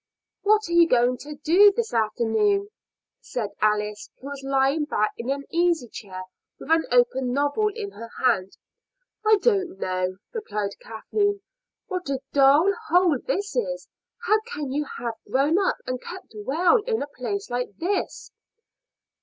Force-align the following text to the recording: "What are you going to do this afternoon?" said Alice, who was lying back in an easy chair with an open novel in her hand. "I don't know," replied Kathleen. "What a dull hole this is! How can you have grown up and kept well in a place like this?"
"What 0.41 0.67
are 0.67 0.71
you 0.71 0.87
going 0.87 1.17
to 1.17 1.35
do 1.35 1.71
this 1.75 1.93
afternoon?" 1.93 2.69
said 3.19 3.51
Alice, 3.61 4.09
who 4.19 4.29
was 4.29 4.41
lying 4.43 4.85
back 4.85 5.11
in 5.15 5.29
an 5.29 5.43
easy 5.51 5.87
chair 5.89 6.23
with 6.57 6.71
an 6.71 6.85
open 6.91 7.31
novel 7.33 7.67
in 7.67 7.91
her 7.91 8.09
hand. 8.25 8.57
"I 9.23 9.35
don't 9.43 9.77
know," 9.77 10.17
replied 10.33 10.71
Kathleen. 10.79 11.41
"What 11.85 12.09
a 12.09 12.19
dull 12.33 12.73
hole 12.89 13.19
this 13.27 13.55
is! 13.55 13.87
How 14.25 14.39
can 14.39 14.71
you 14.71 14.85
have 14.97 15.13
grown 15.29 15.59
up 15.59 15.77
and 15.85 16.01
kept 16.01 16.33
well 16.33 16.77
in 16.77 17.03
a 17.03 17.07
place 17.15 17.51
like 17.51 17.77
this?" 17.77 18.31